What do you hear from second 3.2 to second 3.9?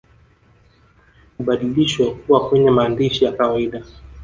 ya kawaida